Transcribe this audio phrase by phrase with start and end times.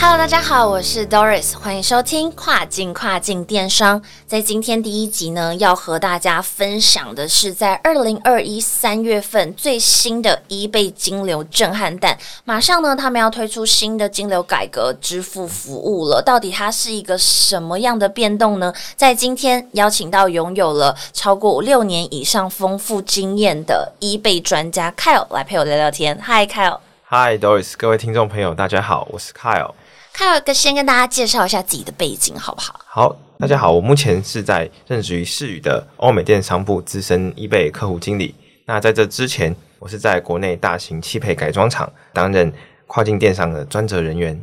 [0.00, 4.00] Hello，大家好，我是 Doris，欢迎收听跨境跨境电商。
[4.28, 12.16] 在今天第一集呢，要和大家分享的是在二零二一三月份最新的 eBay 金流震撼弹。
[12.44, 16.22] 马上呢，他们要推出新的金流改革支付服务了。
[16.22, 18.72] 到底它是一个什么样的变动呢？
[18.94, 26.16] 在今天邀请到拥有了超过六年以上丰富经验的 eBay 专家 Kyle 来陪我聊聊天。
[26.24, 26.78] Hi，Kyle。
[27.10, 29.72] Hi，Doris，各位听众朋友，大家好，我是 Kyle。
[30.18, 32.80] Kyle 哥先跟大家介绍一下自己的背景，好不好？
[32.88, 38.34] 好，大家好，我目前是在任职于世宇的欧美电商部资深 eBay 客户经理。
[38.66, 42.52] 那在这之前，我是在国内大型汽配改装厂担任
[42.88, 44.42] 跨境电商的专责人员。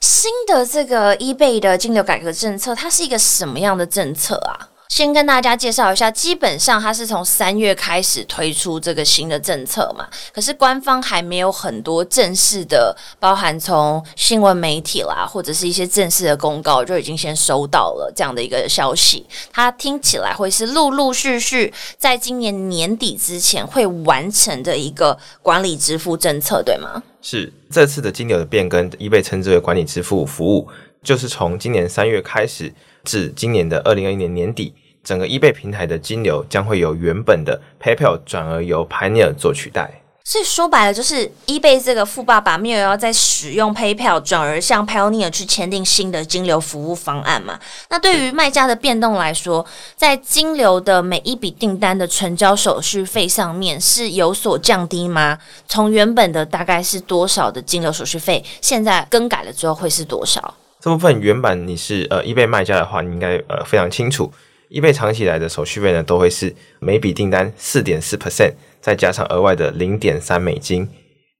[0.00, 4.70] 新的这个 eBay 的金流改革政策，它是一个什么样的政策啊？
[4.88, 19.26] 先跟大家介绍一下，基本上它是从三月开始推出这个新的政策嘛，可是官方还没有很多正式的，包含从新闻媒体啦，或者是一些正式的公告就已经先收到了这样的一个消息。
[19.52, 27.02] 它听起来会是陆陆续续在今年年底之前会完成的一个管理支付政策，对吗？
[27.20, 30.68] 是这次的金流的变更，一被称之为管理支付服务，
[31.06, 32.74] 就是从今年三月开始。
[33.04, 40.02] 至今年的二零二一年年底，整个 eBay 平台的金流将会由原本的 PayPal 转而由 Pioneer 做取代。
[40.24, 47.60] 所以说白了，就是 eBay 这个富爸爸没有要再使用 PayPal，转而向 Pioneer 去签订新的金流服务方案嘛？
[47.90, 55.38] 那对于卖家的变动来说，在金流的每一笔订单的成交手续费上面是有所降低吗？
[55.68, 60.52] 从原本的大概是多少的金流手续费，现在更改了之后会是多少？
[60.86, 64.32] 这部分原版你是呃 eBay 卖家的话，你应该呃非常清楚
[64.70, 70.88] ，eBay 长期来的手续费呢都会是每笔订单四点四 percent，再加上额外的零点三美金。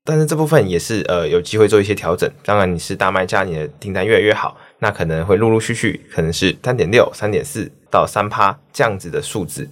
[0.05, 2.29] 但是这部分也是呃有机会做一些调整。
[2.45, 9.71] 当然你是大卖家，你的订单越来越好，那可能会陆陆续续可能是三点六、三点四到三趴这样子的数字。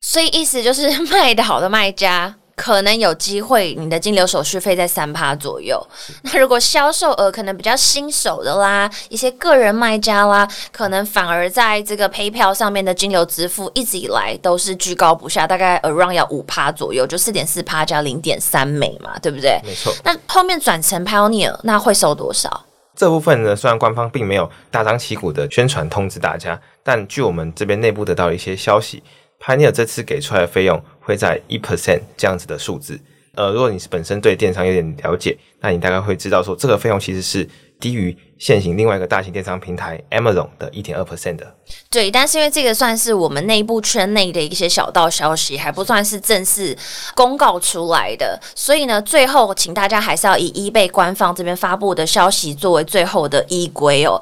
[0.00, 2.34] 所以意思就是卖的好的卖家。
[2.60, 5.82] 可能有机会，你的金流手续费在三趴左右。
[6.24, 19.58] 那如果销售额可能比较新手的啦，一些个人卖家啦，可能反而在这个 PayPal 上面的金流支付一直以来都是居高不下，大概 around 要五趴左右，就四点四趴加零点三美嘛，对不对？
[19.64, 19.90] 没错。
[20.04, 22.66] 那后面转成 Pioneer，那会收多少？
[22.94, 29.02] 这部分呢，虽然官方并没有大张旗鼓的宣传通知大家，但据我们这边内部得到一些消息。
[29.42, 33.00] Pioneer 这次给出来的费用会在一 percent 这样子的数字，
[33.34, 37.48] 呃，如果你是本身对电商有点了解，那你大概会知道说，这个费用其实是
[37.80, 41.54] 低于现行另外一个大型电商平台 Amazon 的一点二 percent 的。
[41.88, 46.76] 对，但是因为这个算是我们内部圈内的一些小道消息，还不算是正式
[47.14, 54.20] 公告出来的，所以呢，最后请大家还是要以 eBay 官方这边发布的消息作为最后的依归哦。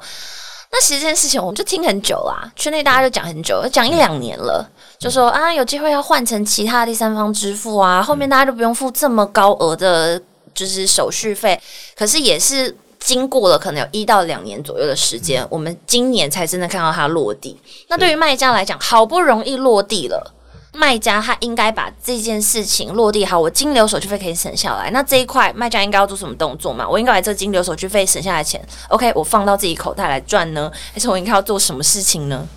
[0.71, 4.63] 那其实这件事情我们就听很久啦，圈内大家就讲很久，讲一两年了，
[4.99, 10.21] 就说啊有机会要换成其他第三方支付啊，后面大家就不用付这么高额的，
[10.53, 11.59] 就是手续费。
[11.95, 17.59] 可是也是经过了可能有一到两年左右的时间，我们今年才真的看到它落地。
[17.87, 20.33] 那对于卖家来讲，好不容易落地了。
[20.73, 24.91] 卖家他应该把这件事情落地好，我金流手续费可以省下来。
[24.91, 26.87] 那这一块卖家应该要做什么动作嘛？
[26.87, 32.47] 我应该把这金流手续费省下来钱，OK，我放到自己口袋来赚呢，还是我应该要做什么事情呢？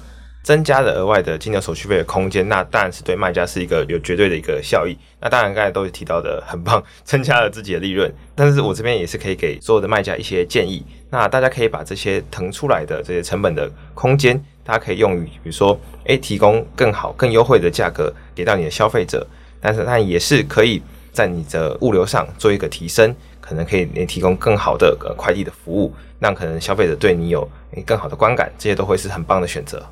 [0.42, 4.98] 增加了额外的金流手续费的空间，那当然是对卖家是一个有绝对的一个效益。
[5.20, 8.12] 那当然刚才都提到的很棒， 增加了自己的利润。
[8.34, 10.84] 但是我这边也是可以给所有的卖家一些建议。
[11.10, 19.26] 那大家可以把这些腾出来的这些成本的空间，它可以用于，比如说，诶，提供更好、更优惠的价格给到你的消费者。
[19.60, 20.82] 但是它也是可以
[21.12, 27.46] 在你的物流上做一个提升，可能可以提供更好的呃快递的服务，让可能消费者对你有
[27.84, 29.84] 更好的观感，这些都会是很棒的选择。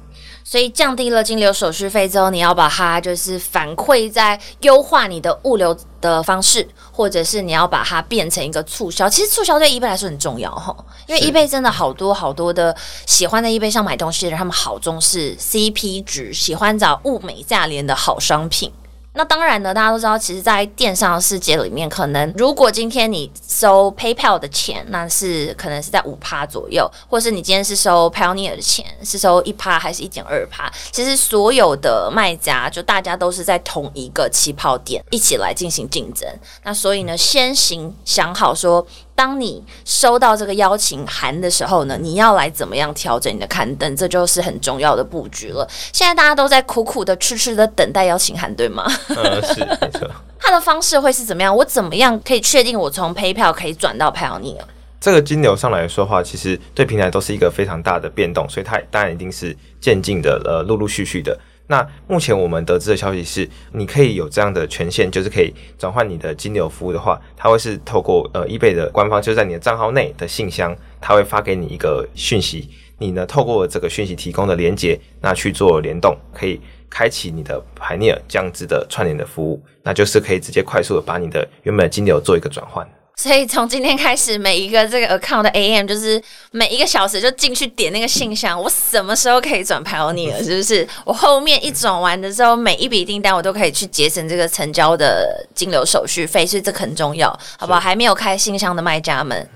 [0.43, 9.09] 所以降低了金流手续费之后，你要把它就是反馈在优化你的物流的方式，或者是你要把它变成一个促销。
[9.09, 10.75] 其实促销对 eBay 来说很重要哈，
[11.07, 12.75] 因为 eBay 真的好多好多的
[13.07, 18.73] 喜欢在 eBay 上买东西的人，他们好重视 CP 值，喜欢找物美价廉的好商品。
[19.13, 30.71] 那当然呢，大家都知道，其实，在电商世界里面，可能如果今天你收 PayPal 的钱，那是可能是在五趴左右，或是你今天是收 Pioneer 的钱，是收一趴还是一点二趴？
[30.93, 36.29] 其实所有的卖家，就大家都是在同一个起跑点一起来进行竞争。
[36.63, 38.87] 那所以呢，先行想好说。
[39.21, 45.69] 当你收到这个邀请函的时候呢，你要来怎么样调整你的刊登，这就是很重要的布局了。
[45.93, 48.91] 现在大家都在苦苦的、痴痴的等待邀请函，对吗？
[49.15, 50.11] 呃，是没错。
[50.41, 51.55] 它的方式会是怎么样？
[51.55, 54.63] 我怎么样可以确定我从 PayPal 可以转到 Payoneer？
[54.99, 61.39] 这个金流上来说话，其实对平台都是一个非常大的变动，所以它当然一定是渐进的，呃，陆陆续续的。
[61.71, 72.69] 那目前我们得知的消息是，你可以有这样的权限，就是可以转换你的金流服务的话，它会是透过呃易贝的官方，就在你的账号内的信箱，它会发给你一个讯息，
[72.99, 82.85] 你呢透过这个讯息提供的连接，那去做联动，可以开启你的排列降资的串联的服务，那就是可以直接快速的把你的原本的金流做一个转换。
[83.21, 86.19] 所以从今天开始，每一个这个 account 的 AM 就是
[86.53, 90.43] 每一个小时就进去点那个信箱，我什么时候可以转 Pioneer？
[90.43, 90.89] 是不是？
[91.05, 97.29] 我后面一转完的时候，每一笔订单我都可以去节省这个成交的金流手续费，所以这很重要，
[97.59, 97.79] 好不好？
[97.79, 99.47] 还没有开信箱的卖家们，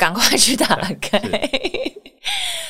[0.00, 0.66] 赶快去打
[0.98, 1.20] 开。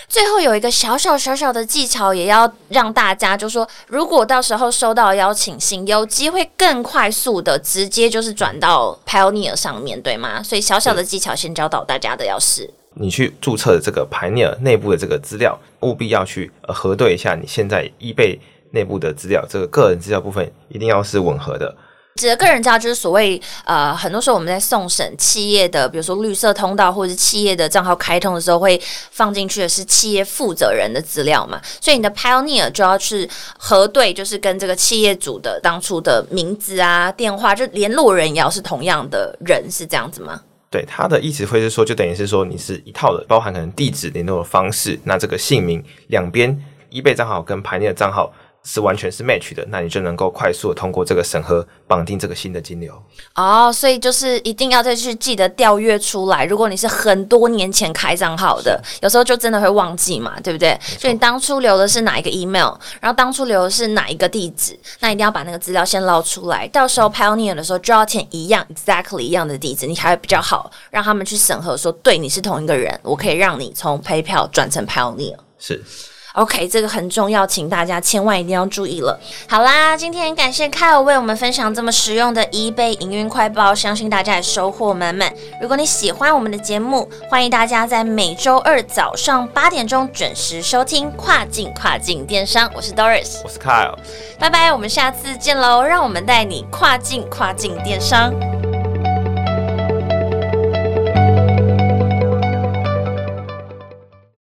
[0.09, 10.43] 最后有一个小小小小的技巧，也要让大家就说，如果到时候收到邀请信，有机会更快速的直接就是转到 Pioneer 上面对吗？
[10.43, 18.37] 所以小小的技巧先教导大家的，要是你去注册的这个 Pioneer 内部的这个资料，务必要去核对一下你现在 eBay
[18.73, 21.73] 内部的资料，这个个人资料部分一定要是吻合的。
[22.17, 28.79] 指的个人资料就是所谓呃，很多时候我们在送审企业的，比如说绿色通道或者是企业的账号开通的时候，会
[29.11, 40.43] 放进去的是企业负责人的资料嘛，所以你的 Pioneer 就要去核对，就是跟这个企业主的当初的名字啊、电话，就联络人也要是同样的人，是这样子吗？
[40.69, 48.31] 对，他的意思会是说，就等于是说你是一套的，包含可能地址、联络的方式，那这个姓名两边 eBay 账号跟 Pioneer 账号。
[48.63, 52.93] 是完全是 match 的，那你就能够快速的通过这个审核，绑定这个新的金流。
[53.35, 56.45] 哦，所以就是一定要再去记得调阅出来。
[56.45, 60.79] 如果你是很多年前开账号的，有时候就真的会忘记嘛，对不对？
[60.99, 66.69] 所以你当初留的是哪一个 email，然后当初留的是哪一个地址，那一定要把那个资料先捞出来。
[66.69, 75.37] 到时候 Pioneer 的时候就要填一样 exactly 一样的地址，你才会比较好让他们去审核，说对你是同一个人，我可以让你从 PayPal 转成 Pioneer。
[75.59, 75.83] 是。
[76.35, 79.19] OK，这个很重要，请大家千万一定要注意了。
[79.49, 85.33] 好啦，今天感谢 Kyle 为我们分享这么实用的 eBay 营运快报，相信大家也收获满满。
[85.61, 92.69] 如果你喜欢我们的节目，欢迎大家在每周二早上八点钟准时收听《跨境跨境电商》。
[92.77, 93.97] 我是 Doris，我是 Kyle，
[94.39, 95.83] 拜拜，我们下次见喽！
[95.83, 98.33] 让我们带你跨境跨境电商。